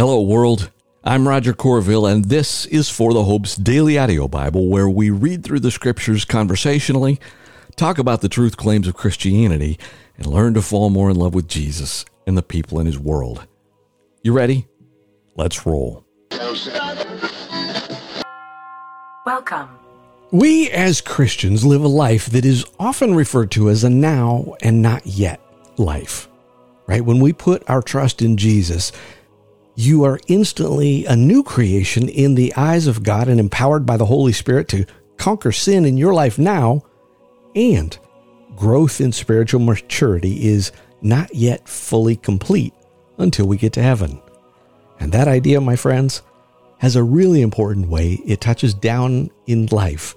[0.00, 0.70] Hello, world.
[1.04, 5.44] I'm Roger Courville, and this is For the Hope's Daily Audio Bible, where we read
[5.44, 7.20] through the scriptures conversationally,
[7.76, 9.78] talk about the truth claims of Christianity,
[10.16, 13.46] and learn to fall more in love with Jesus and the people in his world.
[14.22, 14.66] You ready?
[15.36, 16.06] Let's roll.
[19.26, 19.68] Welcome.
[20.30, 24.80] We as Christians live a life that is often referred to as a now and
[24.80, 25.42] not yet
[25.76, 26.26] life.
[26.86, 27.04] Right?
[27.04, 28.92] When we put our trust in Jesus,
[29.80, 34.06] you are instantly a new creation in the eyes of God and empowered by the
[34.06, 34.84] Holy Spirit to
[35.16, 36.84] conquer sin in your life now.
[37.54, 37.98] And
[38.54, 42.74] growth in spiritual maturity is not yet fully complete
[43.16, 44.20] until we get to heaven.
[44.98, 46.22] And that idea, my friends,
[46.78, 50.14] has a really important way it touches down in life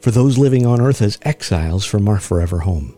[0.00, 2.96] for those living on earth as exiles from our forever home.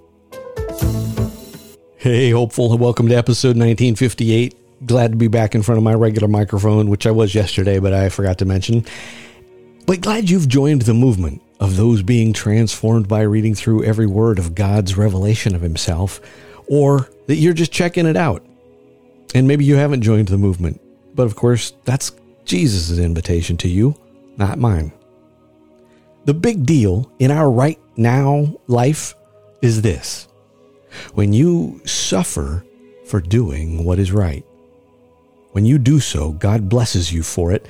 [1.96, 6.28] Hey, hopeful, welcome to episode 1958 glad to be back in front of my regular
[6.28, 8.84] microphone, which I was yesterday, but I forgot to mention.
[9.86, 14.38] But glad you've joined the movement of those being transformed by reading through every word
[14.38, 16.20] of God's revelation of Himself,
[16.66, 18.44] or that you're just checking it out.
[19.34, 20.80] And maybe you haven't joined the movement,
[21.14, 22.12] but of course, that's
[22.44, 23.96] Jesus' invitation to you,
[24.36, 24.92] not mine.
[26.24, 29.14] The big deal in our right now life
[29.62, 30.28] is this
[31.14, 32.64] when you suffer
[33.06, 34.44] for doing what is right.
[35.56, 37.66] When you do so, God blesses you for it.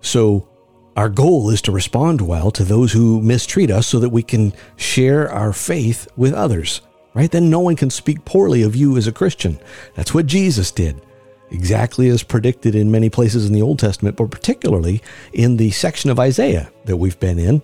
[0.00, 0.48] So,
[0.96, 4.52] our goal is to respond well to those who mistreat us so that we can
[4.76, 6.82] share our faith with others,
[7.14, 7.28] right?
[7.28, 9.58] Then no one can speak poorly of you as a Christian.
[9.96, 11.02] That's what Jesus did,
[11.50, 16.10] exactly as predicted in many places in the Old Testament, but particularly in the section
[16.10, 17.60] of Isaiah that we've been in.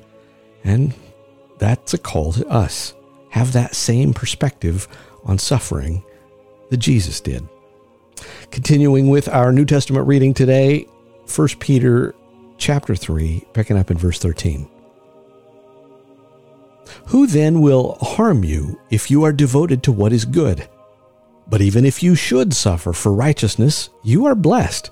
[0.64, 0.92] And
[1.58, 2.94] that's a call to us.
[3.30, 4.88] Have that same perspective
[5.22, 6.02] on suffering
[6.70, 7.48] that Jesus did.
[8.51, 10.87] Continuing with our New Testament reading today,
[11.34, 12.15] 1 Peter
[12.59, 14.69] chapter 3, picking up in verse 13.
[17.06, 20.69] Who then will harm you if you are devoted to what is good?
[21.48, 24.91] But even if you should suffer for righteousness, you are blessed.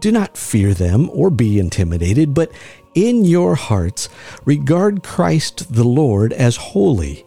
[0.00, 2.50] Do not fear them or be intimidated, but
[2.94, 4.08] in your hearts
[4.44, 7.24] regard Christ the Lord as holy,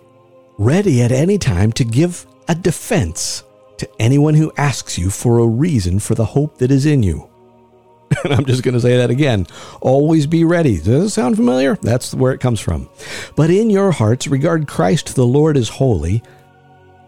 [0.57, 3.43] ready at any time to give a defense
[3.77, 7.29] to anyone who asks you for a reason for the hope that is in you.
[8.23, 9.45] And I'm just going to say that again.
[9.81, 10.77] Always be ready.
[10.77, 11.75] Does it sound familiar?
[11.81, 12.89] That's where it comes from.
[13.35, 16.23] But in your hearts, regard Christ the Lord as holy,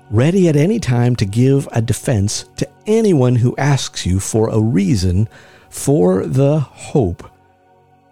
[0.09, 4.59] ready at any time to give a defense to anyone who asks you for a
[4.59, 5.29] reason
[5.69, 7.29] for the hope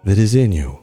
[0.04, 0.82] that is in you.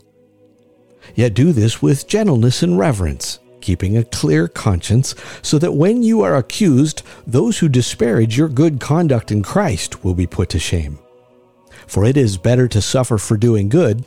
[1.15, 6.21] Yet do this with gentleness and reverence keeping a clear conscience, so that when you
[6.21, 10.99] are accused, those who disparage your good conduct in Christ will be put to shame.
[11.87, 14.05] For it is better to suffer for doing good,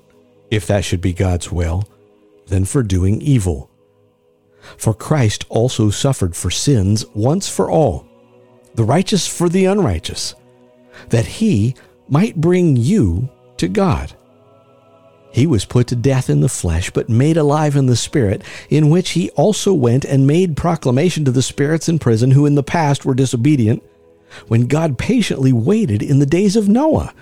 [0.50, 1.88] if that should be God's will,
[2.46, 3.70] than for doing evil.
[4.76, 8.06] For Christ also suffered for sins once for all,
[8.74, 10.34] the righteous for the unrighteous,
[11.08, 11.74] that he
[12.08, 14.14] might bring you to God
[15.36, 18.88] he was put to death in the flesh, but made alive in the spirit, in
[18.88, 22.62] which he also went and made proclamation to the spirits in prison who in the
[22.62, 23.82] past were disobedient,
[24.48, 27.12] when God patiently waited in the days of Noah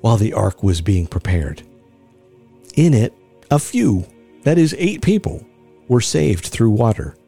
[0.00, 1.62] while the ark was being prepared.
[2.74, 3.12] In it,
[3.50, 4.06] a few,
[4.44, 5.46] that is, eight people,
[5.88, 7.18] were saved through water.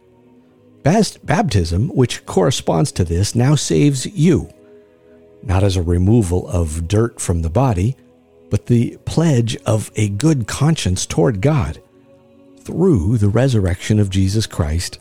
[0.82, 4.48] Baptism, which corresponds to this, now saves you,
[5.42, 7.94] not as a removal of dirt from the body
[8.50, 11.80] but the pledge of a good conscience toward God
[12.58, 14.98] through the resurrection of Jesus Christ,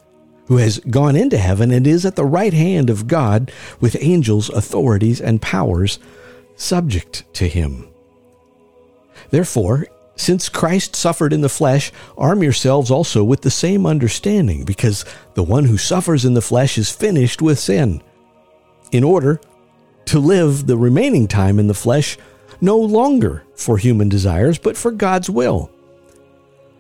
[0.48, 4.50] who has gone into heaven and is at the right hand of God with angels,
[4.50, 6.00] authorities, and powers
[6.56, 7.88] subject to him.
[9.30, 15.06] Therefore, since Christ suffered in the flesh, arm yourselves also with the same understanding, because
[15.34, 18.02] the one who suffers in the flesh is finished with sin,
[18.92, 19.40] in order
[20.06, 22.18] to live the remaining time in the flesh
[22.62, 25.72] no longer for human desires, but for God's will.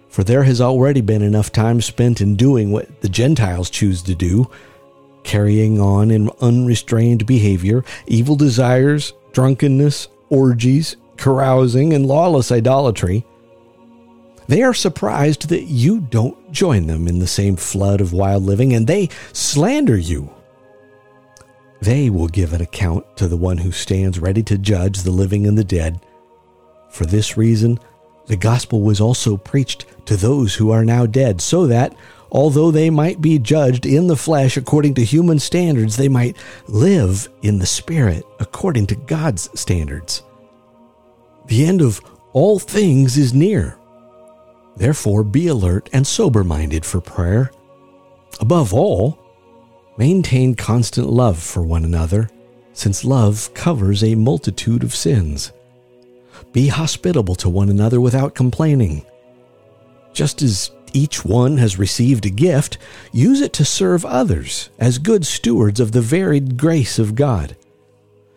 [0.09, 4.15] For there has already been enough time spent in doing what the Gentiles choose to
[4.15, 4.49] do,
[5.23, 13.25] carrying on in unrestrained behavior, evil desires, drunkenness, orgies, carousing, and lawless idolatry.
[14.47, 18.73] They are surprised that you don't join them in the same flood of wild living,
[18.73, 20.33] and they slander you
[21.81, 25.47] they will give an account to the one who stands ready to judge the living
[25.47, 25.99] and the dead.
[26.89, 27.79] For this reason,
[28.27, 31.95] the gospel was also preached to those who are now dead, so that,
[32.31, 36.37] although they might be judged in the flesh according to human standards, they might
[36.67, 40.23] live in the spirit according to God's standards.
[41.47, 42.01] The end of
[42.33, 43.77] all things is near.
[44.75, 47.51] Therefore, be alert and sober minded for prayer.
[48.39, 49.17] Above all,
[49.99, 52.29] maintain constant love for one another,
[52.71, 55.51] since love covers a multitude of sins.
[56.53, 59.05] Be hospitable to one another without complaining.
[60.13, 62.77] Just as each one has received a gift,
[63.11, 67.57] use it to serve others as good stewards of the varied grace of God.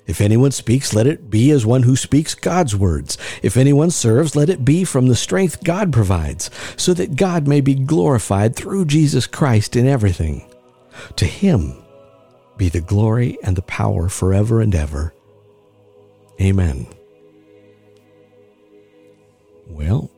[0.05, 3.17] If anyone speaks, let it be as one who speaks God's words.
[3.41, 7.61] If anyone serves, let it be from the strength God provides, so that God may
[7.61, 10.51] be glorified through Jesus Christ in everything.
[11.16, 11.82] To him
[12.56, 15.14] be the glory and the power forever and ever.
[16.40, 16.86] Amen.
[19.68, 20.10] Well,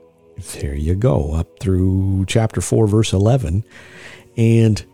[0.53, 3.65] there you go, up through chapter 4, verse 11.
[4.37, 4.85] And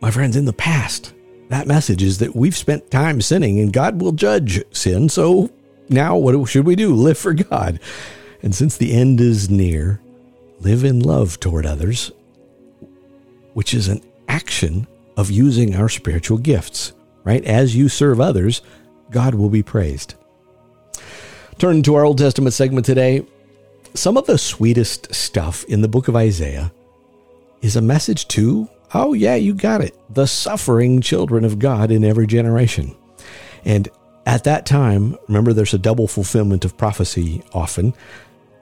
[0.00, 1.14] my friends, in the past,
[1.48, 5.08] that message is that we've spent time sinning and God will judge sin.
[5.08, 5.50] So
[5.88, 6.94] now what should we do?
[6.94, 7.80] Live for God.
[8.42, 10.00] And since the end is near,
[10.60, 12.12] live in love toward others,
[13.54, 14.86] which is an action
[15.16, 16.92] of using our spiritual gifts,
[17.24, 17.44] right?
[17.44, 18.62] As you serve others,
[19.10, 20.14] God will be praised.
[21.58, 23.24] Turn to our Old Testament segment today.
[23.94, 26.72] Some of the sweetest stuff in the book of Isaiah
[27.62, 29.98] is a message to Oh, yeah, you got it.
[30.10, 32.94] The suffering children of God in every generation.
[33.64, 33.88] And
[34.24, 37.92] at that time, remember there's a double fulfillment of prophecy often.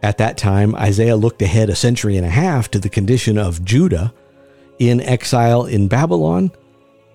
[0.03, 3.63] At that time, Isaiah looked ahead a century and a half to the condition of
[3.65, 4.13] Judah
[4.89, 6.51] in exile in Babylon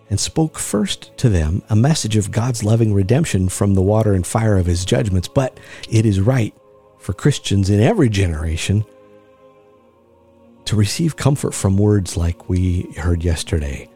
[0.10, 4.26] and spoke first to them a message of God's loving redemption from the water and
[4.26, 5.28] fire of his judgments.
[5.28, 5.60] But
[5.90, 6.54] it is right
[6.98, 8.86] for Christians in every generation
[10.66, 13.90] to receive comfort from words like we heard yesterday.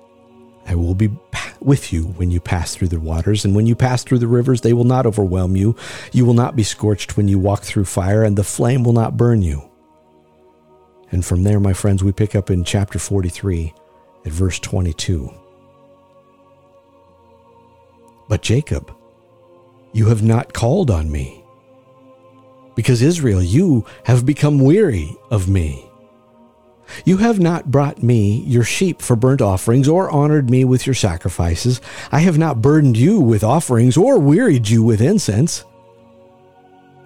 [0.65, 1.09] I will be
[1.59, 4.61] with you when you pass through the waters, and when you pass through the rivers,
[4.61, 5.75] they will not overwhelm you.
[6.11, 9.17] You will not be scorched when you walk through fire, and the flame will not
[9.17, 9.70] burn you.
[11.11, 13.73] And from there, my friends, we pick up in chapter 43
[14.25, 15.29] at verse 22.
[18.29, 18.95] But Jacob,
[19.91, 21.43] you have not called on me.
[22.75, 25.85] Because Israel, you have become weary of me.
[27.05, 30.93] You have not brought me your sheep for burnt offerings, or honored me with your
[30.93, 31.81] sacrifices.
[32.11, 35.65] I have not burdened you with offerings, or wearied you with incense.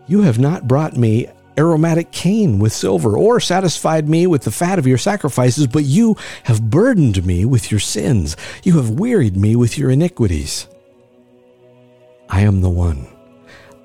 [0.07, 4.79] You have not brought me aromatic cane with silver, or satisfied me with the fat
[4.79, 8.35] of your sacrifices, but you have burdened me with your sins.
[8.63, 10.67] You have wearied me with your iniquities.
[12.29, 13.07] I am the one.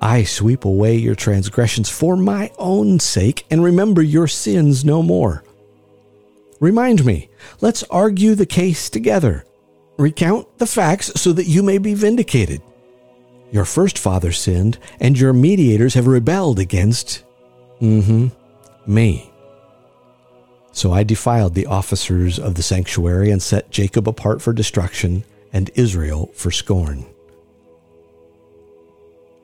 [0.01, 5.43] I sweep away your transgressions for my own sake, and remember your sins no more.
[6.59, 7.29] Remind me.
[7.59, 9.45] Let's argue the case together.
[9.97, 12.61] Recount the facts so that you may be vindicated.
[13.51, 17.23] Your first father sinned, and your mediators have rebelled against,
[17.81, 18.27] mm-hmm,
[18.85, 19.31] me.
[20.71, 25.69] So I defiled the officers of the sanctuary and set Jacob apart for destruction and
[25.75, 27.05] Israel for scorn.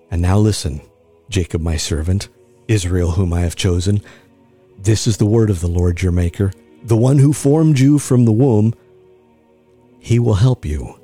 [0.09, 0.81] And now listen,
[1.27, 2.29] Jacob my servant,
[2.69, 4.01] Israel whom I have chosen.
[4.77, 6.51] This is the word of the Lord your Maker
[6.83, 8.73] the one who formed you from the womb,
[9.99, 10.97] he will help you.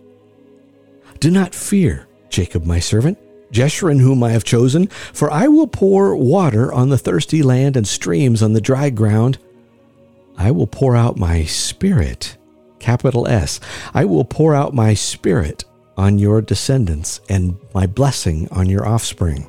[1.19, 3.17] Do not fear, Jacob my servant,
[3.53, 7.87] Jeshurun whom I have chosen, for I will pour water on the thirsty land and
[7.87, 9.37] streams on the dry ground.
[10.37, 12.35] I will pour out my spirit,
[12.79, 13.59] capital S.
[13.93, 15.63] I will pour out my spirit
[15.95, 19.47] on your descendants and my blessing on your offspring.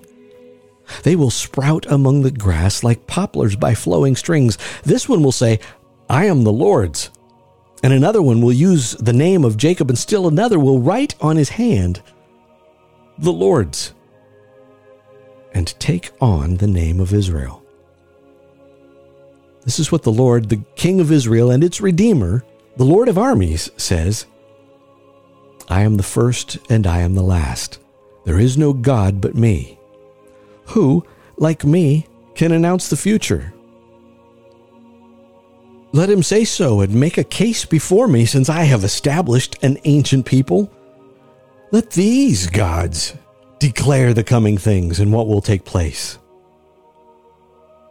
[1.03, 4.59] They will sprout among the grass like poplars by flowing strings.
[4.83, 5.61] This one will say,
[6.11, 7.11] I am the Lord's.
[7.83, 11.37] And another one will use the name of Jacob, and still another will write on
[11.37, 12.03] his hand,
[13.19, 13.94] the Lord's,
[15.55, 17.63] and take on the name of Israel.
[19.65, 22.45] This is what the Lord, the King of Israel and its Redeemer,
[22.77, 24.27] the Lord of armies, says
[25.69, 27.79] I am the first and I am the last.
[28.25, 29.79] There is no God but me.
[30.67, 31.05] Who,
[31.37, 33.55] like me, can announce the future?
[35.93, 39.79] Let him say so and make a case before me, since I have established an
[39.85, 40.71] ancient people.
[41.71, 43.15] Let these gods
[43.65, 46.19] declare the coming things and what will take place.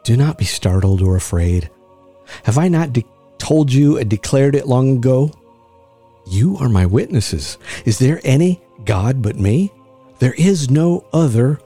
[0.03, 1.71] Do not be startled or afraid.
[2.43, 3.07] Have I not de-
[3.39, 5.31] told you and declared it long ago?
[6.27, 7.57] You are my witnesses.
[7.85, 9.71] Is there any God but me?
[10.19, 11.59] There is no other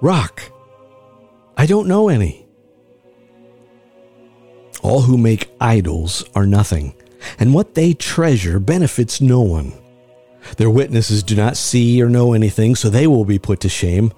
[0.00, 0.42] rock.
[1.56, 2.46] I don't know any.
[4.80, 6.94] All who make idols are nothing,
[7.40, 9.79] and what they treasure benefits no one.
[10.56, 14.12] Their witnesses do not see or know anything, so they will be put to shame.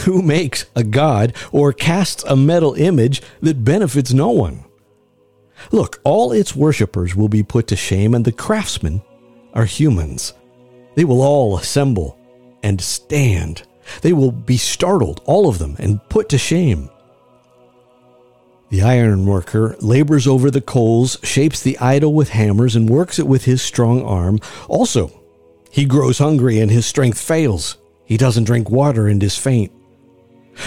[0.00, 4.64] Who makes a god or casts a metal image that benefits no one?
[5.70, 9.02] Look, all its worshippers will be put to shame, and the craftsmen
[9.52, 10.34] are humans.
[10.94, 12.18] They will all assemble
[12.62, 13.62] and stand.
[14.02, 16.90] They will be startled, all of them, and put to shame.
[18.70, 23.44] The ironworker labors over the coals, shapes the idol with hammers, and works it with
[23.44, 24.40] his strong arm.
[24.68, 25.12] Also,
[25.74, 27.78] he grows hungry and his strength fails.
[28.04, 29.72] He doesn't drink water and is faint.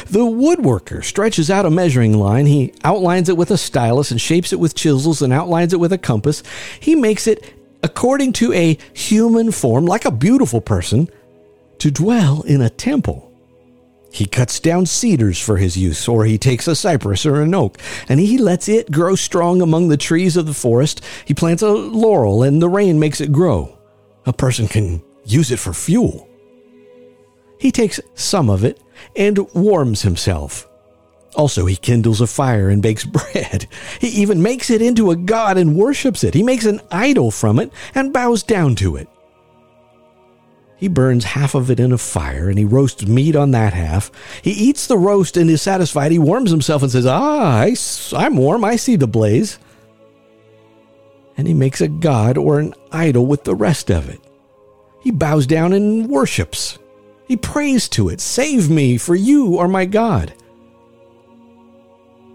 [0.07, 2.45] The woodworker stretches out a measuring line.
[2.45, 5.93] He outlines it with a stylus and shapes it with chisels and outlines it with
[5.93, 6.43] a compass.
[6.81, 11.07] He makes it according to a human form, like a beautiful person,
[11.77, 13.31] to dwell in a temple.
[14.11, 17.77] He cuts down cedars for his use, or he takes a cypress or an oak,
[18.09, 21.01] and he lets it grow strong among the trees of the forest.
[21.23, 23.76] He plants a laurel, and the rain makes it grow.
[24.27, 26.27] A person can use it for fuel.
[27.59, 28.79] He takes some of it
[29.15, 30.67] and warms himself.
[31.35, 33.67] Also, he kindles a fire and bakes bread.
[33.99, 36.33] He even makes it into a god and worships it.
[36.33, 39.07] He makes an idol from it and bows down to it.
[40.75, 44.11] He burns half of it in a fire and he roasts meat on that half.
[44.43, 46.11] He eats the roast and is satisfied.
[46.11, 47.75] He warms himself and says, Ah, I,
[48.13, 48.65] I'm warm.
[48.65, 49.57] I see the blaze.
[51.37, 54.19] And he makes a god or an idol with the rest of it.
[55.01, 56.79] He bows down and worships.
[57.27, 60.33] He prays to it, Save me, for you are my God.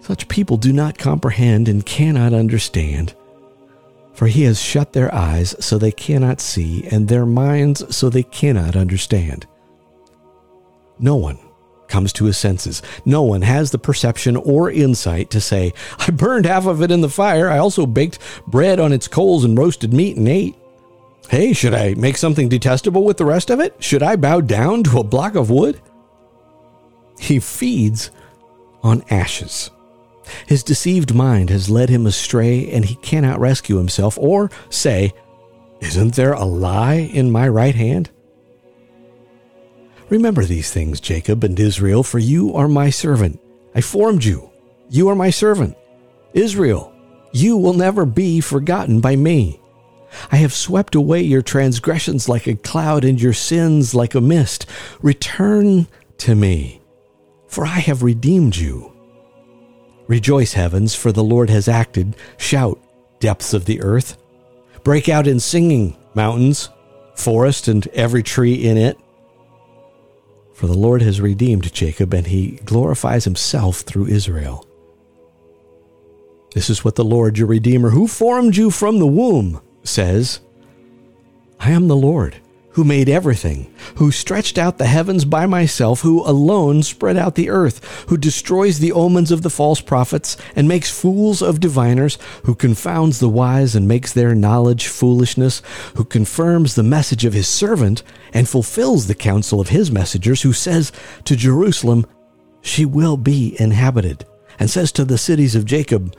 [0.01, 3.15] Such people do not comprehend and cannot understand.
[4.15, 8.23] For he has shut their eyes so they cannot see, and their minds so they
[8.23, 9.47] cannot understand.
[10.99, 11.39] No one
[11.93, 12.81] comes to his senses.
[13.05, 17.03] No one has the perception or insight to say, I burned half of it in
[17.03, 17.51] the fire.
[17.51, 20.57] I also baked bread on its coals and roasted meat and ate.
[21.29, 23.75] Hey, should I make something detestable with the rest of it?
[23.79, 25.81] Should I bow down to a block of wood?
[27.21, 28.11] He feeds
[28.83, 29.71] on ashes.
[30.47, 35.13] His deceived mind has led him astray, and he cannot rescue himself or say,
[35.81, 38.11] Isn't there a lie in my right hand?
[40.13, 43.41] Remember these things, Jacob and Israel, for you are my servant.
[43.75, 44.51] I formed you.
[44.91, 45.75] You are my servant.
[46.35, 46.93] Israel,
[47.33, 49.59] you will never be forgotten by me.
[50.31, 54.67] I have swept away your transgressions like a cloud and your sins like a mist.
[55.01, 55.87] Return
[56.19, 56.83] to me,
[57.49, 58.93] for I have redeemed you.
[60.09, 62.17] Rejoice, heavens, for the Lord has acted.
[62.37, 62.79] Shout,
[63.19, 64.19] depths of the earth.
[64.85, 66.69] Break out in singing, mountains,
[67.15, 68.99] forest, and every tree in it.
[70.55, 74.67] For the Lord has redeemed Jacob, and he glorifies himself through Israel.
[76.55, 80.41] This is what the Lord your Redeemer, who formed you from the womb, says
[81.59, 82.37] I am the Lord
[82.73, 87.51] who made everything, who stretched out the heavens by myself, who alone spread out the
[87.51, 92.55] earth, who destroys the omens of the false prophets and makes fools of diviners, who
[92.55, 95.61] confounds the wise and makes their knowledge foolishness,
[95.97, 98.03] who confirms the message of his servant
[98.33, 100.93] and fulfills the counsel of his messengers, who says
[101.25, 102.07] to Jerusalem,
[102.63, 104.25] She will be inhabited,
[104.59, 106.17] and says to the cities of Jacob,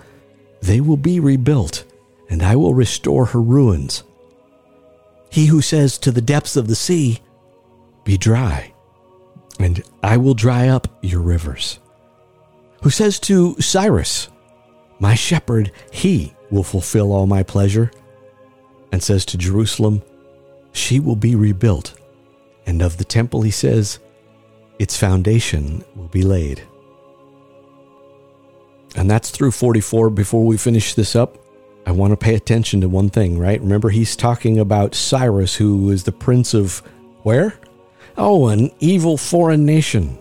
[0.61, 1.83] They will be rebuilt,
[2.29, 4.03] and I will restore her ruins
[5.33, 7.19] he who says to the depths of the sea,
[8.03, 8.71] Be dry,
[9.59, 11.79] and I will dry up your rivers.
[12.83, 14.29] Who says to Cyrus,
[14.99, 17.89] My shepherd, he will fulfill all my pleasure,
[18.91, 20.03] and says to Jerusalem,
[20.71, 21.99] She will be rebuilt.
[22.67, 23.97] And of the temple he says,
[24.77, 26.61] Its foundation will be laid.
[28.95, 30.11] And that's through 44.
[30.11, 31.42] Before we finish this up,
[31.85, 33.59] I want to pay attention to one thing, right?
[33.59, 36.79] Remember, he's talking about Cyrus, who is the prince of
[37.23, 37.55] where?
[38.17, 40.17] Oh, an evil foreign nation.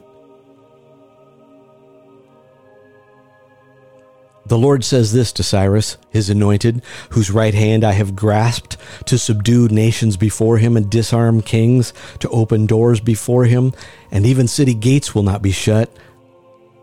[4.44, 8.76] The Lord says this to Cyrus, his anointed, whose right hand I have grasped,
[9.06, 13.72] to subdue nations before him and disarm kings, to open doors before him,
[14.10, 15.90] and even city gates will not be shut.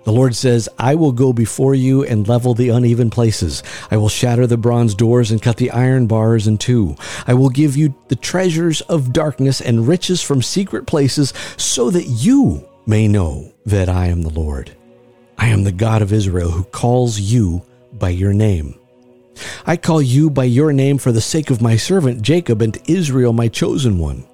[0.05, 3.61] The Lord says, I will go before you and level the uneven places.
[3.91, 6.95] I will shatter the bronze doors and cut the iron bars in two.
[7.27, 12.05] I will give you the treasures of darkness and riches from secret places so that
[12.05, 14.75] you may know that I am the Lord.
[15.37, 17.61] I am the God of Israel who calls you
[17.93, 18.79] by your name.
[19.65, 23.31] I call you by your name for the sake of my servant Jacob and Israel,
[23.31, 24.25] my chosen one.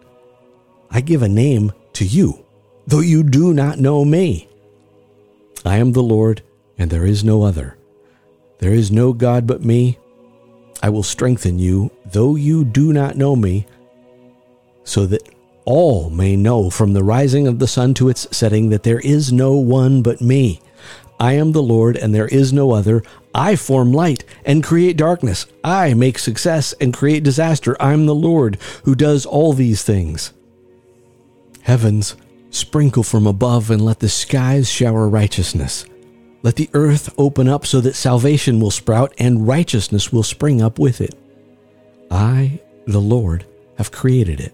[0.89, 2.45] I give a name to you,
[2.87, 4.47] though you do not know me.
[5.65, 6.43] I am the Lord,
[6.77, 7.77] and there is no other.
[8.59, 9.97] There is no God but me.
[10.83, 13.65] I will strengthen you, though you do not know me.
[14.83, 15.27] so that
[15.65, 19.33] all may know from the rising of the sun to its setting that there is
[19.33, 20.61] no one but me.
[21.19, 23.01] I am the Lord, and there is no other.
[23.33, 25.47] I form light and create darkness.
[25.63, 27.75] I make success and create disaster.
[27.81, 30.33] I'm the Lord who does all these things.
[31.63, 32.15] Heavens,
[32.55, 35.85] sprinkle from above, and let the skies shower righteousness.
[36.43, 40.77] Let the earth open up so that salvation will sprout and righteousness will spring up
[40.77, 41.15] with it.
[42.11, 43.45] I, the Lord,
[43.77, 44.53] have created it.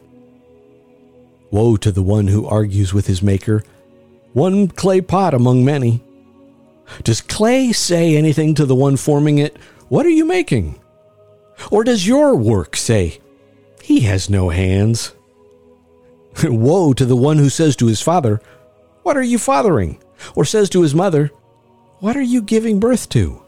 [1.52, 3.64] Woe to the one who argues with his maker,
[4.32, 6.02] one clay pot among many.
[7.04, 9.58] Does clay say anything to the one forming it,
[9.90, 10.80] What are you making?
[11.70, 13.20] Or does your work say,
[13.82, 15.14] He has no hands?
[16.44, 18.42] Woe to the one who says to his father,
[19.04, 20.02] What are you fathering?
[20.36, 21.32] Or says to his mother,
[22.00, 23.42] What are you giving birth to?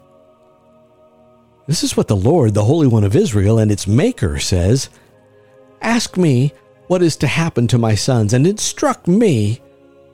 [1.66, 4.90] This is what the Lord, the Holy One of Israel, and its Maker says
[5.80, 6.52] Ask me
[6.86, 9.62] what is to happen to my sons, and instruct me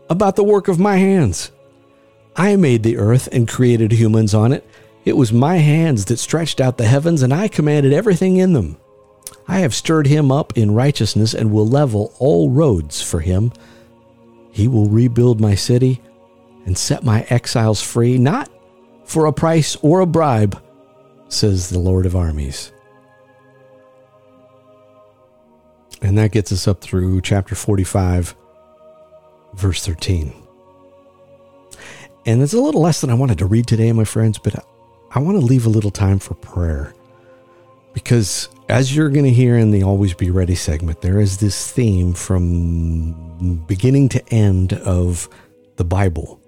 [0.08, 1.50] about the work of my hands.
[2.36, 4.64] I made the earth and created humans on it.
[5.04, 8.76] It was my hands that stretched out the heavens, and I commanded everything in them.
[9.48, 13.52] I have stirred him up in righteousness and will level all roads for him.
[14.52, 16.00] He will rebuild my city
[16.66, 18.48] and set my exiles free, not
[19.04, 20.62] for a price or a bribe,
[21.28, 22.72] says the Lord of armies.
[26.02, 28.34] And that gets us up through chapter 45,
[29.54, 30.32] verse 13.
[32.26, 34.64] And it's a little less than I wanted to read today, my friends, but
[35.10, 36.94] I want to leave a little time for prayer.
[37.92, 41.70] Because as you're going to hear in the Always Be Ready segment, there is this
[41.70, 45.28] theme from beginning to end of
[45.76, 46.40] the Bible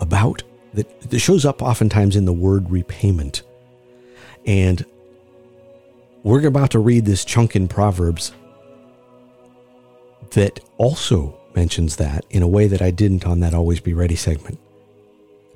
[0.00, 0.42] about
[0.74, 3.42] that, that shows up oftentimes in the word repayment.
[4.46, 4.84] And
[6.22, 8.32] we're about to read this chunk in Proverbs
[10.30, 14.16] that also mentions that in a way that I didn't on that Always Be Ready
[14.16, 14.58] segment.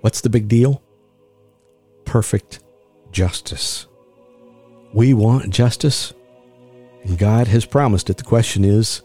[0.00, 0.80] What's the big deal?
[2.04, 2.60] Perfect
[3.10, 3.87] justice.
[4.92, 6.12] We want justice,
[7.04, 8.16] and God has promised it.
[8.16, 9.02] The question is,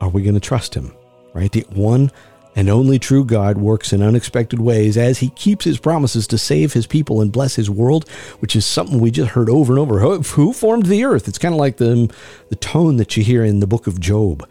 [0.00, 0.94] are we going to trust Him?
[1.34, 1.50] Right?
[1.50, 2.12] The one
[2.54, 6.72] and only true God works in unexpected ways as He keeps His promises to save
[6.72, 10.00] His people and bless His world, which is something we just heard over and over.
[10.00, 11.28] Who formed the earth?
[11.28, 12.10] It's kind of like the,
[12.48, 14.48] the tone that you hear in the book of Job.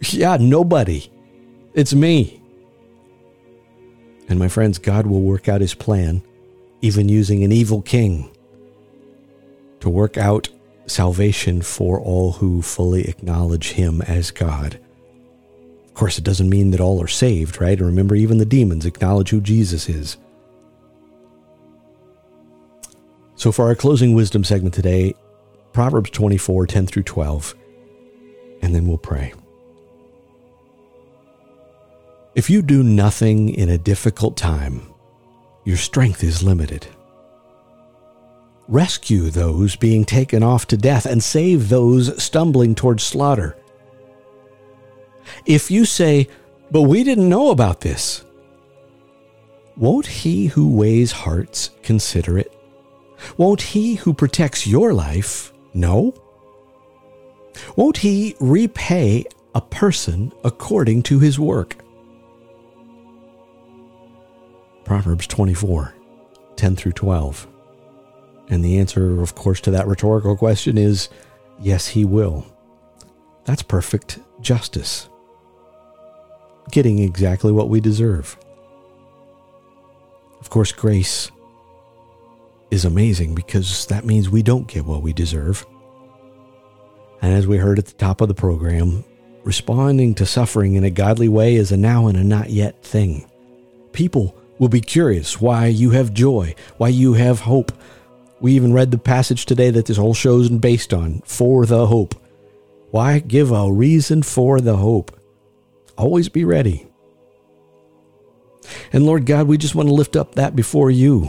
[0.00, 1.10] Yeah, nobody.
[1.74, 2.42] It's me.
[4.28, 6.22] And my friends, God will work out his plan,
[6.82, 8.30] even using an evil king,
[9.80, 10.48] to work out
[10.86, 14.78] salvation for all who fully acknowledge him as God.
[15.86, 17.80] Of course, it doesn't mean that all are saved, right?
[17.80, 20.16] remember, even the demons acknowledge who Jesus is.
[23.34, 25.14] So, for our closing wisdom segment today,
[25.72, 27.54] Proverbs 24 10 through 12,
[28.62, 29.32] and then we'll pray.
[32.34, 34.82] If you do nothing in a difficult time,
[35.64, 36.86] your strength is limited.
[38.68, 43.56] Rescue those being taken off to death and save those stumbling towards slaughter.
[45.46, 46.28] If you say,
[46.70, 48.24] But we didn't know about this,
[49.78, 52.52] won't he who weighs hearts consider it?
[53.38, 56.12] Won't he who protects your life know?
[57.74, 61.76] Won't he repay a person according to his work?
[64.84, 65.94] Proverbs 24,
[66.56, 67.46] 10 through 12.
[68.50, 71.08] And the answer, of course, to that rhetorical question is
[71.60, 72.46] yes, he will.
[73.44, 75.08] That's perfect justice.
[76.70, 78.36] Getting exactly what we deserve.
[80.40, 81.30] Of course, grace
[82.70, 85.66] is amazing because that means we don't get what we deserve.
[87.20, 89.04] And as we heard at the top of the program,
[89.44, 93.28] responding to suffering in a godly way is a now and a not yet thing.
[93.92, 97.72] People will be curious why you have joy, why you have hope.
[98.40, 101.86] We even read the passage today that this whole show is based on for the
[101.86, 102.14] hope.
[102.90, 105.18] Why give a reason for the hope?
[105.96, 106.86] Always be ready.
[108.92, 111.28] And Lord God, we just want to lift up that before you.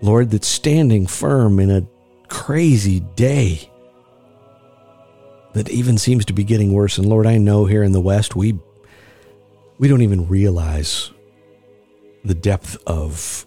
[0.00, 1.86] Lord, that's standing firm in a
[2.28, 3.70] crazy day
[5.54, 6.98] that even seems to be getting worse.
[6.98, 8.58] And Lord, I know here in the West, we
[9.78, 11.10] we don't even realize
[12.24, 13.46] the depth of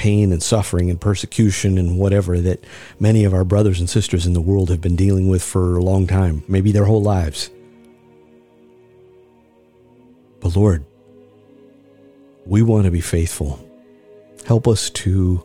[0.00, 2.64] pain and suffering and persecution and whatever that
[2.98, 5.82] many of our brothers and sisters in the world have been dealing with for a
[5.82, 7.50] long time, maybe their whole lives.
[10.40, 10.86] But Lord,
[12.46, 13.60] we want to be faithful.
[14.46, 15.44] Help us to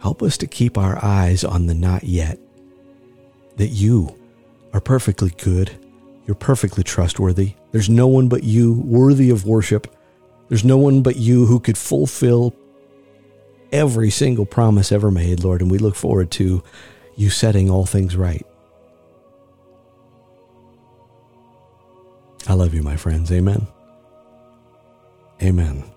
[0.00, 2.40] help us to keep our eyes on the not yet.
[3.54, 4.18] That you
[4.72, 5.70] are perfectly good.
[6.26, 7.54] You're perfectly trustworthy.
[7.70, 9.94] There's no one but you worthy of worship.
[10.48, 12.52] There's no one but you who could fulfill
[13.74, 16.62] every single promise ever made, Lord, and we look forward to
[17.16, 18.46] you setting all things right.
[22.46, 23.32] I love you, my friends.
[23.32, 23.66] Amen.
[25.42, 25.93] Amen.